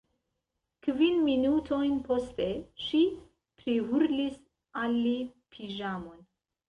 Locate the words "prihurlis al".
3.61-5.01